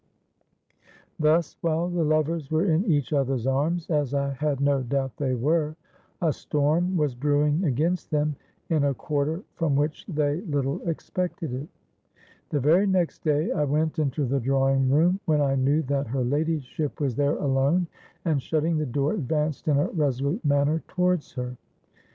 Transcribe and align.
Thus, 1.19 1.57
while 1.61 1.87
the 1.87 2.03
lovers 2.03 2.49
were 2.49 2.65
in 2.65 2.85
each 2.85 3.13
other's 3.13 3.45
arms—as 3.45 4.15
I 4.15 4.31
had 4.31 4.59
no 4.59 4.81
doubt 4.81 5.15
they 5.17 5.35
were—a 5.35 6.33
storm 6.33 6.97
was 6.97 7.13
brewing 7.13 7.63
against 7.65 8.09
them 8.09 8.35
in 8.69 8.83
a 8.85 8.95
quarter 8.95 9.43
from 9.57 9.75
which 9.75 10.07
they 10.07 10.41
little 10.41 10.81
expected 10.89 11.53
it. 11.53 11.67
"The 12.49 12.59
very 12.59 12.87
next 12.87 13.19
day 13.23 13.51
I 13.51 13.63
went 13.63 13.99
into 13.99 14.25
the 14.25 14.39
drawing 14.39 14.89
room 14.89 15.19
when 15.25 15.39
I 15.39 15.53
knew 15.53 15.83
that 15.83 16.07
her 16.07 16.23
ladyship 16.23 16.99
was 16.99 17.15
there 17.15 17.35
alone, 17.37 17.85
and, 18.25 18.41
shutting 18.41 18.79
the 18.79 18.87
door, 18.87 19.13
advanced 19.13 19.67
in 19.67 19.77
a 19.77 19.87
resolute 19.91 20.43
manner 20.43 20.81
towards 20.87 21.33
her. 21.33 21.55